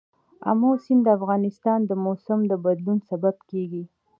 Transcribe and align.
آمو 0.49 0.71
سیند 0.83 1.01
د 1.05 1.07
افغانستان 1.17 1.79
د 1.85 1.91
موسم 2.05 2.39
د 2.47 2.53
بدلون 2.65 2.97
سبب 3.09 3.35
کېږي. 3.49 3.83